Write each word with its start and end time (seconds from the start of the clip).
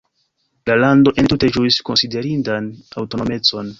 La 0.69 0.77
lando 0.83 1.13
entute 1.23 1.51
ĝuis 1.57 1.77
konsiderindan 1.91 2.71
aŭtonomecon. 3.03 3.69